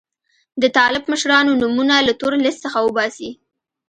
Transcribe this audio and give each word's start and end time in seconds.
د 0.61 0.63
طالب 0.77 1.03
مشرانو 1.11 1.59
نومونه 1.61 1.95
له 2.07 2.13
تور 2.19 2.33
لیست 2.45 2.59
څخه 2.65 2.79
وباسي. 2.81 3.29